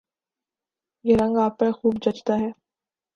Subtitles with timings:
[1.05, 2.49] یہ رنگ آپ پر خوب جچتا ہے